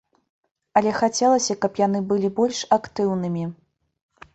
Але 0.81 0.93
хацелася, 1.01 1.57
каб 1.67 1.71
яны 1.85 2.03
былі 2.15 2.35
больш 2.43 2.67
актыўнымі. 2.83 3.51